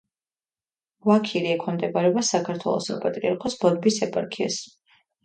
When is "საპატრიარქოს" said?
2.93-3.59